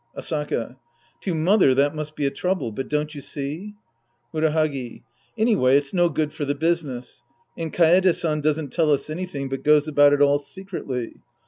[0.17, 0.77] Asaka.
[1.21, 3.75] To" mother" that must be a trouble, but don't you see?
[4.33, 5.03] Murahagi.
[5.37, 7.21] Anyway it's no good for the business.
[7.55, 11.17] And Kaede San doesn't tell us anything, but goes about it all secretly.